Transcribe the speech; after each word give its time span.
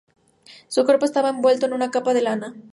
Su 0.67 0.83
cuerpo 0.83 1.05
estaba 1.05 1.29
envuelto 1.29 1.67
en 1.67 1.73
una 1.73 1.91
capa 1.91 2.15
de 2.15 2.23
lana. 2.23 2.55